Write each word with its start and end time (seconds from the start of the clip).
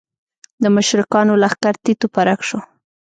د 0.63 0.65
مشرکانو 0.75 1.33
لښکر 1.43 1.73
تیت 1.83 2.01
و 2.03 2.07
پرک 2.15 2.39
شو. 2.47 2.59